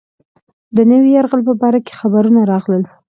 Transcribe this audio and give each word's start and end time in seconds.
د 0.75 0.77
نوي 0.91 1.09
یرغل 1.15 1.41
په 1.47 1.53
باره 1.61 1.79
کې 1.85 1.93
خبرونه 1.99 2.41
راغلل. 2.51 2.83